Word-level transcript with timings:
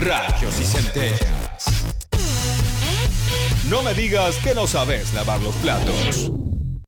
Rayos 0.00 0.58
y 0.58 0.64
centellas. 0.64 1.66
No 3.68 3.82
me 3.82 3.92
digas 3.92 4.36
que 4.36 4.54
no 4.54 4.66
sabes 4.66 5.12
lavar 5.12 5.42
los 5.42 5.54
platos. 5.56 6.32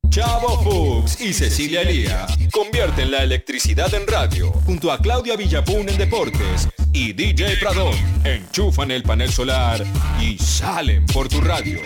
Chavo 0.08 0.62
Fuchs 0.62 1.20
y 1.20 1.34
Cecilia 1.34 1.84
Lía 1.84 2.26
convierten 2.50 3.10
la 3.10 3.22
electricidad 3.22 3.92
en 3.92 4.06
radio 4.06 4.50
junto 4.64 4.90
a 4.90 4.98
Claudia 4.98 5.36
Villapun 5.36 5.88
en 5.90 5.98
deportes 5.98 6.68
y 6.92 7.12
DJ 7.12 7.58
Pradón 7.58 7.94
enchufan 8.24 8.90
el 8.90 9.02
panel 9.02 9.30
solar 9.30 9.84
y 10.18 10.38
salen 10.38 11.04
por 11.06 11.28
tu 11.28 11.40
radio. 11.42 11.80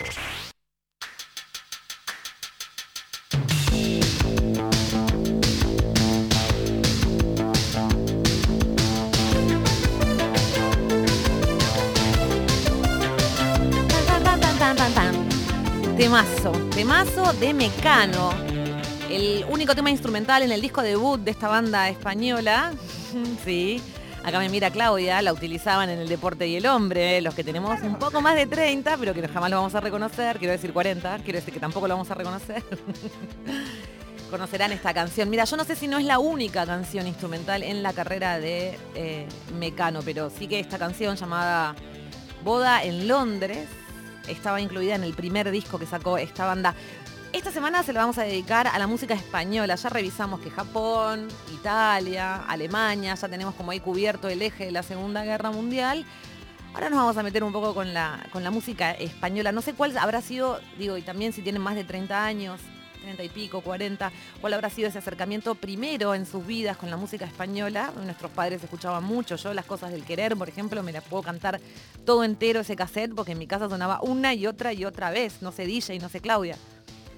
Temazo, 16.07 16.53
temazo 16.73 17.33
de 17.33 17.53
Mecano. 17.53 18.29
El 19.09 19.43
único 19.49 19.75
tema 19.75 19.91
instrumental 19.91 20.41
en 20.41 20.53
el 20.53 20.61
disco 20.61 20.81
debut 20.81 21.19
de 21.19 21.31
esta 21.31 21.49
banda 21.49 21.89
española. 21.89 22.71
sí. 23.43 23.81
Acá 24.23 24.39
me 24.39 24.47
mira 24.47 24.71
Claudia, 24.71 25.21
la 25.21 25.33
utilizaban 25.33 25.89
en 25.89 25.99
el 25.99 26.07
deporte 26.07 26.47
y 26.47 26.55
el 26.55 26.65
hombre, 26.65 27.19
los 27.19 27.35
que 27.35 27.43
tenemos 27.43 27.81
un 27.81 27.99
poco 27.99 28.21
más 28.21 28.37
de 28.37 28.45
30, 28.45 28.95
pero 28.95 29.13
que 29.13 29.27
jamás 29.27 29.49
lo 29.49 29.57
vamos 29.57 29.75
a 29.75 29.81
reconocer, 29.81 30.37
quiero 30.37 30.53
decir 30.53 30.71
40, 30.71 31.19
quiero 31.25 31.39
decir 31.39 31.53
que 31.53 31.59
tampoco 31.59 31.89
lo 31.89 31.95
vamos 31.95 32.09
a 32.09 32.13
reconocer. 32.13 32.63
Conocerán 34.31 34.71
esta 34.71 34.93
canción. 34.93 35.29
Mira, 35.29 35.43
yo 35.43 35.57
no 35.57 35.65
sé 35.65 35.75
si 35.75 35.89
no 35.89 35.97
es 35.97 36.05
la 36.05 36.19
única 36.19 36.65
canción 36.65 37.05
instrumental 37.05 37.63
en 37.63 37.83
la 37.83 37.91
carrera 37.91 38.39
de 38.39 38.79
eh, 38.95 39.27
Mecano, 39.59 39.99
pero 40.05 40.29
sí 40.29 40.47
que 40.47 40.61
esta 40.61 40.79
canción 40.79 41.17
llamada 41.17 41.75
Boda 42.45 42.81
en 42.85 43.09
Londres 43.09 43.67
estaba 44.27 44.61
incluida 44.61 44.95
en 44.95 45.03
el 45.03 45.13
primer 45.13 45.49
disco 45.51 45.79
que 45.79 45.85
sacó 45.85 46.17
esta 46.17 46.45
banda. 46.45 46.75
Esta 47.33 47.51
semana 47.51 47.83
se 47.83 47.93
la 47.93 47.99
vamos 47.99 48.17
a 48.17 48.23
dedicar 48.23 48.67
a 48.67 48.79
la 48.79 48.87
música 48.87 49.13
española. 49.13 49.75
Ya 49.75 49.89
revisamos 49.89 50.39
que 50.39 50.49
Japón, 50.49 51.27
Italia, 51.53 52.37
Alemania, 52.47 53.15
ya 53.15 53.27
tenemos 53.27 53.53
como 53.55 53.71
ahí 53.71 53.79
cubierto 53.79 54.29
el 54.29 54.41
eje 54.41 54.65
de 54.65 54.71
la 54.71 54.81
Segunda 54.81 55.23
Guerra 55.23 55.51
Mundial. 55.51 56.05
Ahora 56.73 56.89
nos 56.89 56.99
vamos 56.99 57.17
a 57.17 57.23
meter 57.23 57.43
un 57.43 57.51
poco 57.51 57.73
con 57.73 57.93
la, 57.93 58.25
con 58.31 58.43
la 58.43 58.51
música 58.51 58.91
española. 58.91 59.51
No 59.51 59.61
sé 59.61 59.73
cuál 59.73 59.97
habrá 59.97 60.21
sido, 60.21 60.59
digo, 60.77 60.95
y 60.97 61.01
también 61.01 61.33
si 61.33 61.41
tienen 61.41 61.61
más 61.61 61.75
de 61.75 61.83
30 61.83 62.25
años, 62.25 62.61
30 63.01 63.23
y 63.23 63.29
pico, 63.29 63.61
40, 63.61 64.11
cuál 64.41 64.53
habrá 64.53 64.69
sido 64.69 64.89
ese 64.89 64.97
acercamiento 64.97 65.55
primero 65.55 66.15
en 66.15 66.25
sus 66.25 66.45
vidas 66.45 66.77
con 66.77 66.89
la 66.89 66.97
música 66.97 67.25
española. 67.25 67.91
Nuestros 68.03 68.31
padres 68.31 68.63
escuchaban 68.63 69.03
mucho, 69.03 69.35
yo 69.35 69.53
las 69.53 69.65
cosas 69.65 69.91
del 69.91 70.03
querer, 70.03 70.35
por 70.35 70.49
ejemplo, 70.49 70.83
me 70.83 70.91
las 70.91 71.03
puedo 71.03 71.23
cantar 71.23 71.59
todo 72.05 72.23
entero 72.23 72.61
ese 72.61 72.75
cassette 72.75 73.13
porque 73.15 73.33
en 73.33 73.39
mi 73.39 73.47
casa 73.47 73.69
sonaba 73.69 74.01
una 74.01 74.33
y 74.33 74.47
otra 74.47 74.73
y 74.73 74.85
otra 74.85 75.11
vez, 75.11 75.41
no 75.41 75.51
sé 75.51 75.65
DJ 75.65 75.95
y 75.95 75.99
no 75.99 76.09
sé 76.09 76.21
Claudia. 76.21 76.57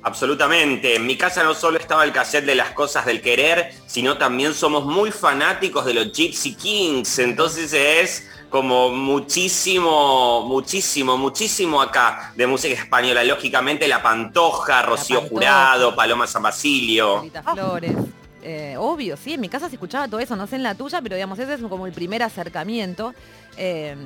Absolutamente. 0.01 0.95
En 0.95 1.05
mi 1.05 1.17
casa 1.17 1.43
no 1.43 1.53
solo 1.53 1.77
estaba 1.77 2.03
el 2.03 2.13
cassette 2.13 2.45
de 2.45 2.55
las 2.55 2.71
cosas 2.71 3.05
del 3.05 3.21
querer, 3.21 3.73
sino 3.85 4.17
también 4.17 4.53
somos 4.53 4.85
muy 4.85 5.11
fanáticos 5.11 5.85
de 5.85 5.93
los 5.93 6.13
Gypsy 6.13 6.55
Kings. 6.55 7.19
Entonces 7.19 7.73
es 7.73 8.29
como 8.49 8.89
muchísimo, 8.89 10.43
muchísimo, 10.43 11.17
muchísimo 11.17 11.81
acá 11.81 12.31
de 12.35 12.47
música 12.47 12.73
española. 12.73 13.23
Lógicamente 13.23 13.87
La 13.87 14.01
Pantoja, 14.01 14.81
Rocío 14.83 15.21
Jurado, 15.21 15.95
Paloma 15.95 16.27
San 16.27 16.43
Basilio. 16.43 17.25
Flores. 17.53 17.95
Eh, 18.41 18.75
obvio, 18.77 19.17
sí, 19.17 19.33
en 19.33 19.41
mi 19.41 19.49
casa 19.49 19.67
se 19.67 19.75
escuchaba 19.75 20.07
todo 20.07 20.21
eso, 20.21 20.33
no 20.37 20.47
sé 20.47 20.55
en 20.55 20.63
la 20.63 20.73
tuya, 20.73 21.01
pero 21.01 21.15
digamos, 21.15 21.37
ese 21.39 21.55
es 21.55 21.61
como 21.61 21.85
el 21.85 21.91
primer 21.91 22.23
acercamiento. 22.23 23.13
Eh, 23.57 23.97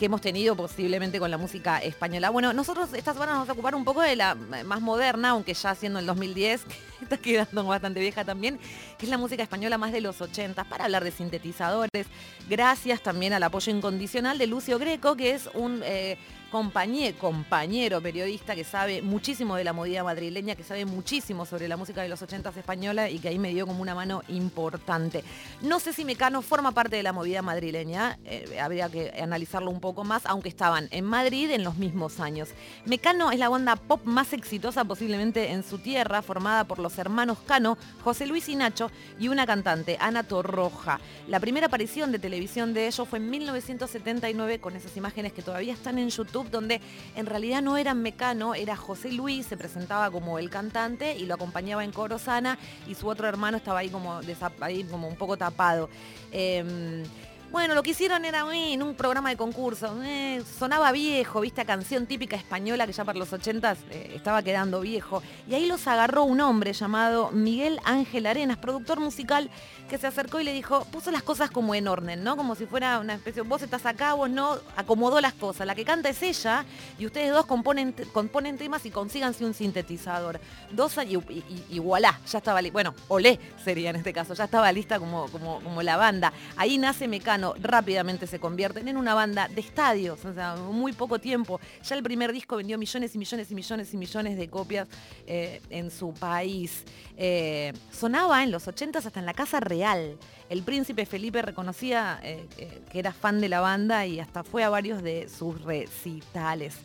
que 0.00 0.06
hemos 0.06 0.22
tenido 0.22 0.56
posiblemente 0.56 1.18
con 1.18 1.30
la 1.30 1.36
música 1.36 1.76
española. 1.76 2.30
Bueno, 2.30 2.54
nosotros 2.54 2.88
esta 2.94 3.12
semana 3.12 3.32
nos 3.32 3.40
vamos 3.40 3.50
a 3.50 3.52
ocupar 3.52 3.74
un 3.74 3.84
poco 3.84 4.00
de 4.00 4.16
la 4.16 4.34
más 4.34 4.80
moderna, 4.80 5.28
aunque 5.28 5.52
ya 5.52 5.74
siendo 5.74 5.98
el 5.98 6.06
2010, 6.06 6.64
que 6.98 7.04
está 7.04 7.18
quedando 7.18 7.64
bastante 7.64 8.00
vieja 8.00 8.24
también, 8.24 8.58
que 8.96 9.04
es 9.04 9.10
la 9.10 9.18
música 9.18 9.42
española 9.42 9.76
más 9.76 9.92
de 9.92 10.00
los 10.00 10.18
80, 10.22 10.64
para 10.64 10.86
hablar 10.86 11.04
de 11.04 11.10
sintetizadores. 11.10 12.06
Gracias 12.48 13.02
también 13.02 13.34
al 13.34 13.42
apoyo 13.42 13.70
incondicional 13.70 14.38
de 14.38 14.46
Lucio 14.46 14.78
Greco, 14.78 15.16
que 15.16 15.32
es 15.32 15.50
un... 15.52 15.82
Eh, 15.84 16.16
compañero, 16.50 17.16
compañero 17.18 18.00
periodista 18.00 18.54
que 18.54 18.64
sabe 18.64 19.02
muchísimo 19.02 19.56
de 19.56 19.64
la 19.64 19.72
movida 19.72 20.02
madrileña, 20.02 20.56
que 20.56 20.64
sabe 20.64 20.84
muchísimo 20.84 21.46
sobre 21.46 21.68
la 21.68 21.76
música 21.76 22.02
de 22.02 22.08
los 22.08 22.20
80 22.20 22.50
española 22.50 23.08
y 23.08 23.18
que 23.18 23.28
ahí 23.28 23.38
me 23.38 23.50
dio 23.50 23.66
como 23.66 23.80
una 23.80 23.94
mano 23.94 24.22
importante. 24.28 25.22
No 25.62 25.78
sé 25.78 25.92
si 25.92 26.04
Mecano 26.04 26.42
forma 26.42 26.72
parte 26.72 26.96
de 26.96 27.02
la 27.02 27.12
movida 27.12 27.42
madrileña, 27.42 28.18
eh, 28.24 28.58
habría 28.60 28.88
que 28.88 29.12
analizarlo 29.22 29.70
un 29.70 29.80
poco 29.80 30.04
más, 30.04 30.26
aunque 30.26 30.48
estaban 30.48 30.88
en 30.90 31.04
Madrid 31.04 31.50
en 31.50 31.62
los 31.62 31.76
mismos 31.76 32.20
años. 32.20 32.48
Mecano 32.84 33.30
es 33.30 33.38
la 33.38 33.48
banda 33.48 33.76
pop 33.76 34.00
más 34.04 34.32
exitosa 34.32 34.84
posiblemente 34.84 35.52
en 35.52 35.62
su 35.62 35.78
tierra, 35.78 36.22
formada 36.22 36.64
por 36.64 36.80
los 36.80 36.98
hermanos 36.98 37.38
Cano, 37.46 37.78
José 38.02 38.26
Luis 38.26 38.48
y 38.48 38.56
Nacho, 38.56 38.90
y 39.18 39.28
una 39.28 39.46
cantante, 39.46 39.96
Ana 40.00 40.24
Torroja. 40.24 41.00
La 41.28 41.38
primera 41.38 41.66
aparición 41.66 42.10
de 42.10 42.18
televisión 42.18 42.74
de 42.74 42.88
ellos 42.88 43.08
fue 43.08 43.18
en 43.18 43.30
1979 43.30 44.58
con 44.58 44.74
esas 44.74 44.96
imágenes 44.96 45.32
que 45.32 45.42
todavía 45.42 45.74
están 45.74 45.98
en 45.98 46.08
YouTube 46.08 46.39
donde 46.50 46.80
en 47.16 47.26
realidad 47.26 47.62
no 47.62 47.76
era 47.76 47.94
Mecano, 47.94 48.54
era 48.54 48.76
José 48.76 49.12
Luis, 49.12 49.46
se 49.46 49.56
presentaba 49.56 50.10
como 50.10 50.38
el 50.38 50.50
cantante 50.50 51.16
y 51.16 51.26
lo 51.26 51.34
acompañaba 51.34 51.84
en 51.84 51.92
coro 51.92 52.18
sana 52.18 52.58
y 52.86 52.94
su 52.94 53.08
otro 53.08 53.28
hermano 53.28 53.56
estaba 53.56 53.80
ahí 53.80 53.88
como, 53.88 54.20
ahí 54.60 54.84
como 54.84 55.08
un 55.08 55.16
poco 55.16 55.36
tapado. 55.36 55.88
Em, 56.32 57.02
bueno, 57.50 57.74
lo 57.74 57.82
que 57.82 57.90
hicieron 57.90 58.24
era 58.24 58.44
en 58.52 58.80
un 58.80 58.94
programa 58.94 59.28
de 59.30 59.36
concurso. 59.36 60.00
Eh, 60.04 60.40
sonaba 60.58 60.92
viejo, 60.92 61.40
viste, 61.40 61.64
canción 61.64 62.06
típica 62.06 62.36
española 62.36 62.86
que 62.86 62.92
ya 62.92 63.04
para 63.04 63.18
los 63.18 63.32
80 63.32 63.76
eh, 63.90 64.12
estaba 64.14 64.42
quedando 64.42 64.80
viejo. 64.80 65.20
Y 65.48 65.54
ahí 65.54 65.66
los 65.66 65.86
agarró 65.88 66.22
un 66.22 66.40
hombre 66.40 66.72
llamado 66.72 67.32
Miguel 67.32 67.80
Ángel 67.84 68.26
Arenas, 68.26 68.58
productor 68.58 69.00
musical, 69.00 69.50
que 69.88 69.98
se 69.98 70.06
acercó 70.06 70.38
y 70.40 70.44
le 70.44 70.52
dijo, 70.52 70.84
puso 70.92 71.10
las 71.10 71.24
cosas 71.24 71.50
como 71.50 71.74
en 71.74 71.88
orden, 71.88 72.22
¿no? 72.22 72.36
Como 72.36 72.54
si 72.54 72.66
fuera 72.66 73.00
una 73.00 73.14
especie, 73.14 73.42
vos 73.42 73.62
estás 73.62 73.84
acá, 73.84 74.14
vos 74.14 74.30
no, 74.30 74.58
acomodó 74.76 75.20
las 75.20 75.32
cosas. 75.32 75.66
La 75.66 75.74
que 75.74 75.84
canta 75.84 76.08
es 76.08 76.22
ella 76.22 76.64
y 77.00 77.06
ustedes 77.06 77.32
dos 77.32 77.46
componen, 77.46 77.94
componen 78.12 78.58
temas 78.58 78.86
y 78.86 78.90
consíganse 78.90 79.44
un 79.44 79.54
sintetizador. 79.54 80.38
Dos 80.70 80.96
y, 80.98 81.16
y, 81.16 81.82
ya 82.30 82.38
estaba, 82.38 82.60
bueno, 82.72 82.94
olé 83.08 83.40
sería 83.64 83.90
en 83.90 83.96
este 83.96 84.12
caso, 84.12 84.34
ya 84.34 84.44
estaba 84.44 84.70
lista 84.70 85.00
como, 85.00 85.26
como, 85.28 85.60
como 85.60 85.82
la 85.82 85.96
banda. 85.96 86.32
Ahí 86.56 86.78
nace 86.78 87.08
Mecano 87.08 87.39
rápidamente 87.60 88.26
se 88.26 88.38
convierten 88.38 88.88
en 88.88 88.96
una 88.96 89.14
banda 89.14 89.48
de 89.48 89.60
estadios, 89.60 90.24
o 90.24 90.32
sea, 90.32 90.56
muy 90.56 90.92
poco 90.92 91.18
tiempo. 91.18 91.60
Ya 91.82 91.96
el 91.96 92.02
primer 92.02 92.32
disco 92.32 92.56
vendió 92.56 92.78
millones 92.78 93.14
y 93.14 93.18
millones 93.18 93.50
y 93.50 93.54
millones 93.54 93.94
y 93.94 93.96
millones 93.96 94.38
de 94.38 94.48
copias 94.48 94.88
eh, 95.26 95.60
en 95.70 95.90
su 95.90 96.12
país. 96.14 96.84
Eh, 97.16 97.72
sonaba 97.92 98.42
en 98.42 98.50
los 98.50 98.66
80 98.66 98.98
hasta 98.98 99.20
en 99.20 99.26
la 99.26 99.34
Casa 99.34 99.60
Real. 99.60 100.16
El 100.48 100.62
príncipe 100.62 101.06
Felipe 101.06 101.42
reconocía 101.42 102.20
eh, 102.22 102.46
que 102.90 102.98
era 102.98 103.12
fan 103.12 103.40
de 103.40 103.48
la 103.48 103.60
banda 103.60 104.06
y 104.06 104.20
hasta 104.20 104.42
fue 104.42 104.64
a 104.64 104.68
varios 104.68 105.02
de 105.02 105.28
sus 105.28 105.62
recitales. 105.62 106.76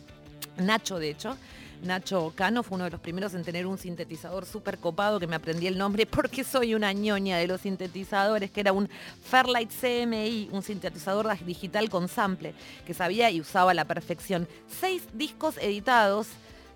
Nacho, 0.58 0.98
de 0.98 1.10
hecho, 1.10 1.36
Nacho 1.82 2.32
Cano 2.34 2.62
fue 2.62 2.76
uno 2.76 2.84
de 2.84 2.90
los 2.90 3.00
primeros 3.00 3.34
en 3.34 3.44
tener 3.44 3.66
un 3.66 3.78
sintetizador 3.78 4.46
súper 4.46 4.78
copado 4.78 5.20
que 5.20 5.26
me 5.26 5.36
aprendí 5.36 5.66
el 5.66 5.78
nombre 5.78 6.06
porque 6.06 6.44
soy 6.44 6.74
una 6.74 6.92
ñoña 6.92 7.38
de 7.38 7.46
los 7.46 7.60
sintetizadores, 7.62 8.50
que 8.50 8.60
era 8.60 8.72
un 8.72 8.88
Fairlight 9.24 9.70
CMI, 9.70 10.48
un 10.52 10.62
sintetizador 10.62 11.36
digital 11.44 11.88
con 11.90 12.08
sample, 12.08 12.54
que 12.86 12.94
sabía 12.94 13.30
y 13.30 13.40
usaba 13.40 13.72
a 13.72 13.74
la 13.74 13.84
perfección. 13.84 14.48
Seis 14.68 15.02
discos 15.12 15.56
editados 15.58 16.28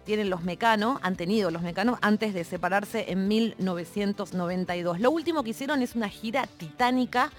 tienen 0.04 0.30
los 0.30 0.42
Mecano, 0.42 0.98
han 1.02 1.16
tenido 1.16 1.50
los 1.50 1.62
Mecanos 1.62 1.98
antes 2.02 2.34
de 2.34 2.44
separarse 2.44 3.12
en 3.12 3.28
1992. 3.28 5.00
Lo 5.00 5.10
último 5.10 5.42
que 5.42 5.50
hicieron 5.50 5.82
es 5.82 5.94
una 5.94 6.08
gira 6.08 6.46
titánica 6.46 7.30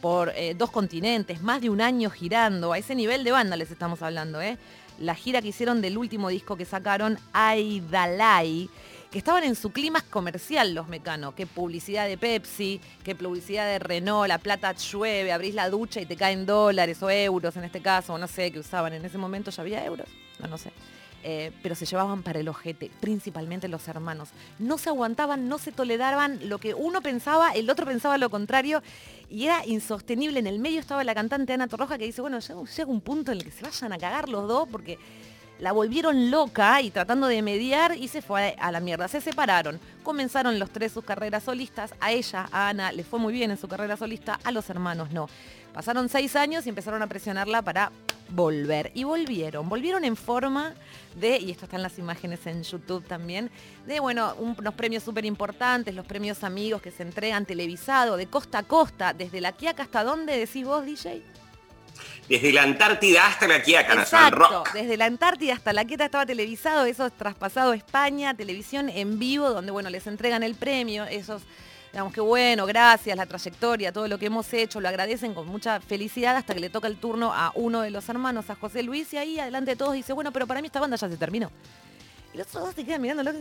por 0.00 0.32
eh, 0.34 0.54
dos 0.54 0.70
continentes, 0.70 1.42
más 1.42 1.60
de 1.60 1.70
un 1.70 1.80
año 1.80 2.10
girando, 2.10 2.72
a 2.72 2.78
ese 2.78 2.94
nivel 2.94 3.22
de 3.22 3.32
banda 3.32 3.56
les 3.56 3.70
estamos 3.70 4.02
hablando, 4.02 4.40
¿eh? 4.40 4.58
La 5.00 5.14
gira 5.14 5.42
que 5.42 5.48
hicieron 5.48 5.80
del 5.80 5.98
último 5.98 6.28
disco 6.28 6.56
que 6.56 6.64
sacaron, 6.64 7.18
Aidalai, 7.32 8.70
que 9.10 9.18
estaban 9.18 9.42
en 9.42 9.56
su 9.56 9.70
clima 9.70 10.02
comercial 10.02 10.74
los 10.74 10.86
mecanos, 10.86 11.34
que 11.34 11.46
publicidad 11.46 12.06
de 12.06 12.16
Pepsi, 12.16 12.80
que 13.02 13.16
publicidad 13.16 13.66
de 13.66 13.80
Renault, 13.80 14.28
la 14.28 14.38
plata 14.38 14.72
llueve, 14.72 15.32
abrís 15.32 15.54
la 15.54 15.68
ducha 15.68 16.00
y 16.00 16.06
te 16.06 16.16
caen 16.16 16.46
dólares 16.46 17.02
o 17.02 17.10
euros 17.10 17.56
en 17.56 17.64
este 17.64 17.80
caso, 17.80 18.16
no 18.18 18.28
sé 18.28 18.52
qué 18.52 18.60
usaban 18.60 18.92
en 18.92 19.04
ese 19.04 19.18
momento, 19.18 19.50
ya 19.50 19.62
había 19.62 19.84
euros, 19.84 20.08
no, 20.38 20.48
no 20.48 20.58
sé. 20.58 20.70
Eh, 21.22 21.52
pero 21.62 21.74
se 21.74 21.84
llevaban 21.84 22.22
para 22.22 22.40
el 22.40 22.48
ojete, 22.48 22.90
principalmente 23.00 23.68
los 23.68 23.86
hermanos. 23.88 24.30
No 24.58 24.78
se 24.78 24.88
aguantaban, 24.88 25.48
no 25.48 25.58
se 25.58 25.70
toleraban 25.70 26.48
lo 26.48 26.58
que 26.58 26.72
uno 26.72 27.02
pensaba, 27.02 27.50
el 27.50 27.68
otro 27.68 27.84
pensaba 27.84 28.16
lo 28.16 28.30
contrario, 28.30 28.82
y 29.28 29.44
era 29.44 29.66
insostenible. 29.66 30.38
En 30.38 30.46
el 30.46 30.58
medio 30.58 30.80
estaba 30.80 31.04
la 31.04 31.14
cantante 31.14 31.52
Ana 31.52 31.68
Torroja 31.68 31.98
que 31.98 32.06
dice, 32.06 32.22
bueno, 32.22 32.38
llega 32.38 32.90
un 32.90 33.00
punto 33.02 33.32
en 33.32 33.38
el 33.38 33.44
que 33.44 33.50
se 33.50 33.64
vayan 33.64 33.92
a 33.92 33.98
cagar 33.98 34.30
los 34.30 34.48
dos, 34.48 34.66
porque 34.70 34.98
la 35.58 35.72
volvieron 35.72 36.30
loca 36.30 36.80
y 36.80 36.90
tratando 36.90 37.26
de 37.26 37.42
mediar 37.42 37.94
y 37.94 38.08
se 38.08 38.22
fue 38.22 38.56
a 38.58 38.72
la 38.72 38.80
mierda. 38.80 39.08
Se 39.08 39.20
separaron. 39.20 39.78
Comenzaron 40.02 40.58
los 40.58 40.70
tres 40.70 40.92
sus 40.92 41.04
carreras 41.04 41.44
solistas. 41.44 41.92
A 42.00 42.12
ella, 42.12 42.48
a 42.50 42.70
Ana, 42.70 42.92
le 42.92 43.04
fue 43.04 43.18
muy 43.18 43.34
bien 43.34 43.50
en 43.50 43.58
su 43.58 43.68
carrera 43.68 43.98
solista, 43.98 44.40
a 44.42 44.52
los 44.52 44.70
hermanos 44.70 45.10
no. 45.10 45.28
Pasaron 45.74 46.08
seis 46.08 46.34
años 46.34 46.64
y 46.64 46.70
empezaron 46.70 47.02
a 47.02 47.06
presionarla 47.06 47.60
para 47.60 47.92
volver. 48.30 48.90
Y 48.94 49.04
volvieron, 49.04 49.68
volvieron 49.68 50.04
en 50.04 50.16
forma 50.16 50.74
de, 51.16 51.38
y 51.38 51.50
esto 51.50 51.64
está 51.64 51.76
en 51.76 51.82
las 51.82 51.98
imágenes 51.98 52.46
en 52.46 52.62
YouTube 52.62 53.04
también, 53.06 53.50
de, 53.86 54.00
bueno, 54.00 54.34
unos 54.38 54.74
premios 54.74 55.02
súper 55.02 55.24
importantes, 55.24 55.94
los 55.94 56.06
premios 56.06 56.44
amigos 56.44 56.80
que 56.82 56.90
se 56.90 57.02
entregan 57.02 57.46
televisado, 57.46 58.16
de 58.16 58.26
costa 58.26 58.58
a 58.58 58.62
costa, 58.62 59.12
desde 59.12 59.40
la 59.40 59.52
Quiaca 59.52 59.82
hasta 59.82 60.04
dónde 60.04 60.36
decís 60.36 60.64
vos, 60.64 60.84
DJ? 60.84 61.22
Desde 62.28 62.52
la 62.52 62.62
Antártida 62.62 63.26
hasta 63.26 63.48
la 63.48 63.60
Quiaca 63.60 64.30
Rock. 64.30 64.72
Desde 64.72 64.96
la 64.96 65.06
Antártida 65.06 65.54
hasta 65.54 65.72
la 65.72 65.84
Quiaca 65.84 66.04
estaba 66.04 66.26
televisado, 66.26 66.84
eso 66.84 67.06
es 67.06 67.12
traspasado 67.12 67.72
a 67.72 67.76
España, 67.76 68.34
televisión 68.34 68.88
en 68.88 69.18
vivo, 69.18 69.50
donde 69.50 69.72
bueno, 69.72 69.90
les 69.90 70.06
entregan 70.06 70.42
el 70.42 70.54
premio, 70.54 71.04
esos 71.04 71.42
digamos 71.92 72.12
que 72.12 72.20
bueno, 72.20 72.66
gracias, 72.66 73.16
la 73.16 73.26
trayectoria, 73.26 73.92
todo 73.92 74.06
lo 74.06 74.18
que 74.18 74.26
hemos 74.26 74.52
hecho, 74.52 74.80
lo 74.80 74.88
agradecen 74.88 75.34
con 75.34 75.46
mucha 75.46 75.80
felicidad 75.80 76.36
hasta 76.36 76.54
que 76.54 76.60
le 76.60 76.70
toca 76.70 76.86
el 76.86 76.96
turno 76.96 77.32
a 77.32 77.52
uno 77.54 77.80
de 77.80 77.90
los 77.90 78.08
hermanos, 78.08 78.48
a 78.50 78.54
José 78.54 78.82
Luis, 78.82 79.12
y 79.12 79.18
ahí 79.18 79.38
adelante 79.40 79.72
de 79.72 79.76
todos 79.76 79.94
dice, 79.94 80.12
bueno, 80.12 80.32
pero 80.32 80.46
para 80.46 80.60
mí 80.60 80.66
esta 80.66 80.80
banda 80.80 80.96
ya 80.96 81.08
se 81.08 81.16
terminó. 81.16 81.50
Y 82.32 82.38
los 82.38 82.46
otros 82.48 82.66
dos 82.66 82.74
se 82.76 82.84
quedan 82.84 83.02
mirándolo 83.02 83.32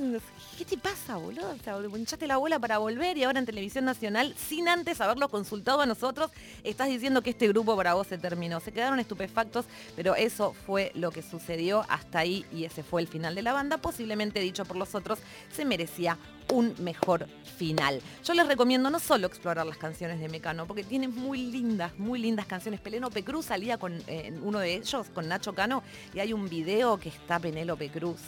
¿qué 0.57 0.65
te 0.65 0.77
pasa, 0.77 1.17
boludo? 1.17 1.51
O 1.51 1.63
sea, 1.63 1.77
hinchaste 1.95 2.25
la 2.25 2.37
bola 2.37 2.57
para 2.57 2.79
volver 2.79 3.17
y 3.17 3.23
ahora 3.23 3.39
en 3.39 3.45
televisión 3.45 3.85
nacional, 3.85 4.33
sin 4.35 4.67
antes 4.67 4.99
haberlo 4.99 5.29
consultado 5.29 5.81
a 5.81 5.85
nosotros, 5.85 6.31
estás 6.63 6.87
diciendo 6.87 7.21
que 7.21 7.29
este 7.29 7.47
grupo 7.47 7.75
para 7.75 7.93
vos 7.93 8.07
se 8.07 8.17
terminó. 8.17 8.59
Se 8.59 8.71
quedaron 8.71 8.99
estupefactos, 8.99 9.65
pero 9.95 10.15
eso 10.15 10.53
fue 10.65 10.91
lo 10.95 11.11
que 11.11 11.21
sucedió 11.21 11.85
hasta 11.87 12.19
ahí 12.19 12.45
y 12.51 12.65
ese 12.65 12.81
fue 12.81 13.01
el 13.01 13.07
final 13.07 13.35
de 13.35 13.43
la 13.43 13.53
banda. 13.53 13.77
Posiblemente 13.77 14.39
dicho 14.39 14.65
por 14.65 14.75
los 14.75 14.95
otros, 14.95 15.19
se 15.55 15.65
merecía 15.65 16.17
un 16.51 16.73
mejor 16.79 17.27
final. 17.57 18.01
Yo 18.23 18.33
les 18.33 18.47
recomiendo 18.47 18.89
no 18.89 18.99
solo 18.99 19.27
explorar 19.27 19.67
las 19.67 19.77
canciones 19.77 20.19
de 20.19 20.29
Mecano, 20.29 20.65
porque 20.65 20.83
tienen 20.83 21.13
muy 21.13 21.45
lindas, 21.45 21.97
muy 21.99 22.17
lindas 22.17 22.47
canciones. 22.47 22.79
Penélope 22.79 23.23
Cruz 23.23 23.45
salía 23.45 23.77
con 23.77 24.01
eh, 24.07 24.33
uno 24.41 24.57
de 24.57 24.73
ellos, 24.73 25.07
con 25.13 25.27
Nacho 25.27 25.53
Cano, 25.53 25.83
y 26.15 26.19
hay 26.19 26.33
un 26.33 26.49
video 26.49 26.99
que 26.99 27.09
está 27.09 27.39
Penélope 27.39 27.89
Cruz 27.89 28.19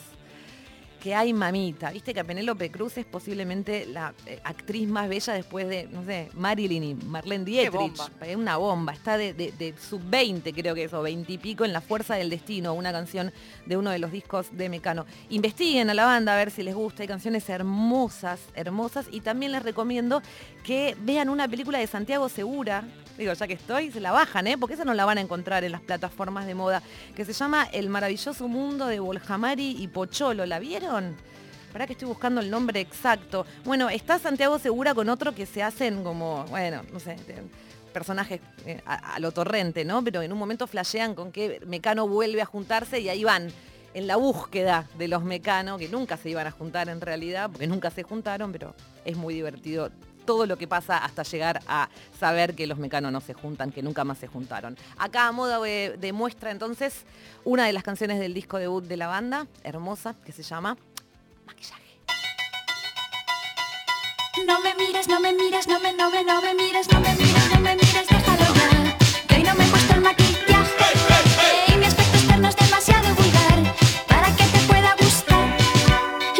que 1.01 1.15
hay 1.15 1.33
mamita. 1.33 1.89
Viste 1.89 2.13
que 2.13 2.23
Penélope 2.23 2.69
Cruz 2.69 2.97
es 2.97 3.05
posiblemente 3.05 3.87
la 3.87 4.13
eh, 4.27 4.39
actriz 4.43 4.87
más 4.87 5.09
bella 5.09 5.33
después 5.33 5.67
de, 5.67 5.87
no 5.91 6.05
sé, 6.05 6.29
Marilyn 6.35 6.83
y 6.83 6.93
Marlene 6.93 7.43
Dietrich. 7.43 7.99
Es 8.21 8.35
una 8.35 8.57
bomba. 8.57 8.93
Está 8.93 9.17
de, 9.17 9.73
sub-20, 9.89 10.53
creo 10.53 10.75
que 10.75 10.83
eso, 10.83 11.01
20 11.01 11.33
y 11.33 11.37
pico, 11.39 11.65
en 11.65 11.73
La 11.73 11.81
Fuerza 11.81 12.15
del 12.15 12.29
Destino, 12.29 12.73
una 12.75 12.91
canción 12.91 13.33
de 13.65 13.77
uno 13.77 13.89
de 13.89 13.97
los 13.97 14.11
discos 14.11 14.55
de 14.55 14.69
Mecano. 14.69 15.07
Investiguen 15.29 15.89
a 15.89 15.95
la 15.95 16.05
banda 16.05 16.33
a 16.33 16.37
ver 16.37 16.51
si 16.51 16.61
les 16.61 16.75
gusta. 16.75 17.01
Hay 17.01 17.07
canciones 17.07 17.49
hermosas, 17.49 18.39
hermosas. 18.53 19.07
Y 19.11 19.21
también 19.21 19.51
les 19.53 19.63
recomiendo 19.63 20.21
que 20.63 20.95
vean 21.01 21.29
una 21.29 21.47
película 21.47 21.79
de 21.79 21.87
Santiago 21.87 22.29
Segura, 22.29 22.83
digo, 23.17 23.33
ya 23.33 23.47
que 23.47 23.53
estoy, 23.53 23.91
se 23.91 23.99
la 23.99 24.11
bajan, 24.11 24.45
¿eh? 24.45 24.57
porque 24.57 24.75
esa 24.75 24.85
no 24.85 24.93
la 24.93 25.05
van 25.05 25.17
a 25.17 25.21
encontrar 25.21 25.63
en 25.63 25.71
las 25.71 25.81
plataformas 25.81 26.45
de 26.45 26.53
moda, 26.53 26.83
que 27.15 27.25
se 27.25 27.33
llama 27.33 27.67
El 27.71 27.89
maravilloso 27.89 28.47
mundo 28.47 28.85
de 28.85 28.99
Boljamari 28.99 29.75
y 29.79 29.87
Pocholo. 29.87 30.45
¿La 30.45 30.59
vieron? 30.59 30.90
Para 31.71 31.87
que 31.87 31.93
estoy 31.93 32.07
buscando 32.07 32.41
el 32.41 32.49
nombre 32.49 32.81
exacto. 32.81 33.45
Bueno, 33.63 33.89
está 33.89 34.19
Santiago 34.19 34.59
Segura 34.59 34.93
con 34.93 35.07
otro 35.09 35.33
que 35.33 35.45
se 35.45 35.63
hacen 35.63 36.03
como, 36.03 36.45
bueno, 36.45 36.83
no 36.91 36.99
sé, 36.99 37.15
personajes 37.91 38.41
eh, 38.65 38.81
a, 38.85 39.19
lo 39.19 39.31
torrente, 39.31 39.85
¿no? 39.85 40.03
Pero 40.03 40.21
en 40.21 40.31
un 40.31 40.37
momento 40.37 40.67
flashean 40.67 41.13
con 41.15 41.31
que 41.31 41.61
Mecano 41.65 42.07
vuelve 42.07 42.41
a 42.41 42.45
juntarse 42.45 42.99
y 42.99 43.09
ahí 43.09 43.23
van 43.23 43.49
en 43.93 44.07
la 44.07 44.15
búsqueda 44.15 44.87
de 44.97 45.07
los 45.07 45.23
Mecano, 45.23 45.77
que 45.77 45.89
nunca 45.89 46.17
se 46.17 46.29
iban 46.29 46.47
a 46.47 46.51
juntar 46.51 46.89
en 46.89 47.01
realidad, 47.01 47.49
porque 47.51 47.67
nunca 47.67 47.91
se 47.91 48.03
juntaron, 48.03 48.51
pero 48.51 48.73
es 49.05 49.17
muy 49.17 49.33
divertido 49.33 49.89
todo 50.25 50.45
lo 50.45 50.57
que 50.57 50.67
pasa 50.67 50.97
hasta 50.97 51.23
llegar 51.23 51.61
a 51.67 51.89
saber 52.19 52.55
que 52.55 52.67
los 52.67 52.77
mecanos 52.77 53.11
no 53.11 53.21
se 53.21 53.33
juntan, 53.33 53.71
que 53.71 53.81
nunca 53.81 54.03
más 54.03 54.17
se 54.17 54.27
juntaron. 54.27 54.77
Acá 54.97 55.27
a 55.27 55.31
modo 55.31 55.61
de, 55.63 56.11
muestra 56.13 56.51
entonces 56.51 57.05
una 57.43 57.65
de 57.65 57.73
las 57.73 57.83
canciones 57.83 58.19
del 58.19 58.33
disco 58.33 58.57
debut 58.57 58.83
de 58.83 58.97
la 58.97 59.07
banda, 59.07 59.47
hermosa, 59.63 60.15
que 60.25 60.31
se 60.31 60.43
llama 60.43 60.77
Maquillaje. 61.45 61.81
No 64.47 64.61
me 64.61 64.75
mires, 64.75 65.07
no 65.07 65.19
me 65.19 65.33
mires, 65.33 65.67
no 65.67 65.79
me, 65.79 65.93
no 65.93 66.09
me, 66.09 66.23
no 66.23 66.41
me 66.41 66.53
mires, 66.53 66.87
no 66.91 66.99
me 66.99 67.13
mires, 67.15 67.49
no 67.53 67.59
me 67.59 67.75
mires, 67.75 68.07
déjalo 68.09 68.53
ya. 68.55 68.97
Que 69.27 69.35
hoy 69.35 69.43
no 69.43 69.55
me 69.55 69.65
he 69.65 69.69
puesto 69.69 69.93
el 69.93 70.01
maquillaje. 70.01 70.85
Y 71.67 71.75
mi 71.77 71.85
aspecto 71.85 72.17
externo 72.17 72.49
es 72.49 72.55
demasiado 72.55 73.15
vulgar 73.15 73.75
para 74.07 74.35
que 74.35 74.43
te 74.43 74.59
pueda 74.67 74.95
gustar. 74.99 75.57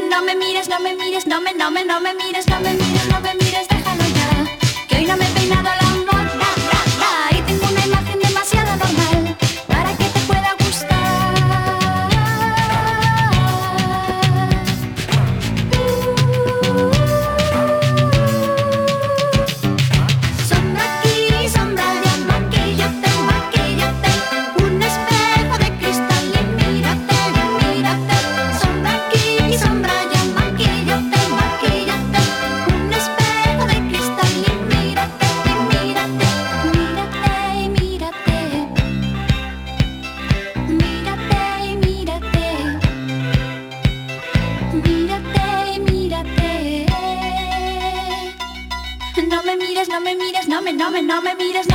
No 0.10 0.24
me 0.24 0.36
mires, 0.36 0.68
no 0.69 0.80
me 0.80 0.95
mires, 0.95 1.27
no 1.27 1.42
me, 1.42 1.54
no 1.54 1.72
me, 1.72 1.86
no 1.86 2.00
me 2.00 2.13
mires, 2.13 2.48
no 2.48 2.60
me 2.60 2.74
mires, 2.74 2.81
no 51.00 51.22
me, 51.22 51.36
mires 51.36 51.71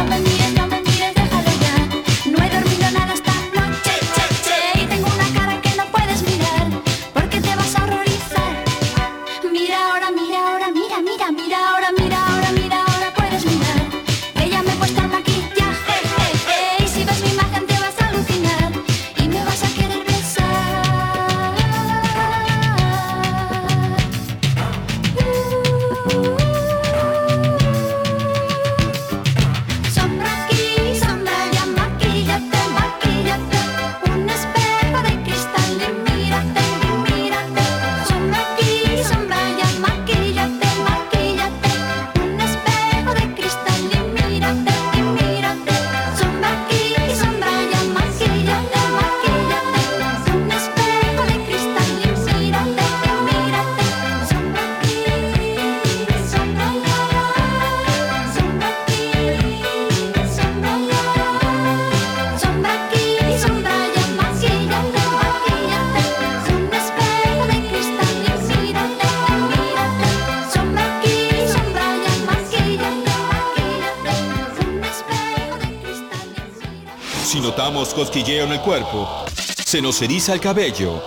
cosquilleo 77.94 78.44
en 78.44 78.52
el 78.52 78.60
cuerpo, 78.60 79.24
se 79.64 79.80
nos 79.80 80.00
eriza 80.02 80.34
el 80.34 80.40
cabello, 80.40 81.02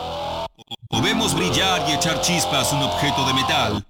o 0.89 1.01
brillar 1.35 1.87
y 1.87 1.93
echar 1.93 2.21
chispas 2.21 2.73
un 2.73 2.81
objeto 2.81 3.25
de 3.27 3.33
metal, 3.33 3.85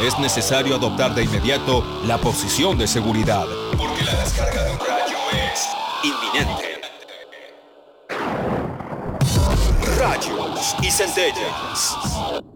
es 0.00 0.18
necesario 0.18 0.74
adoptar 0.74 1.14
de 1.14 1.22
inmediato 1.22 2.02
la 2.04 2.18
posición 2.18 2.76
de 2.76 2.88
seguridad, 2.88 3.46
porque 3.78 4.04
la 4.04 4.14
descarga 4.16 4.64
de 4.64 4.70
un 4.72 4.78
rayo 4.78 5.16
es 5.32 5.68
inminente. 6.02 6.72
y 10.82 10.90
centellas. 10.90 12.51